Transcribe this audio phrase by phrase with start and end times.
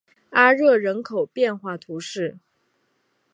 [0.31, 2.39] 阿热人口变化图示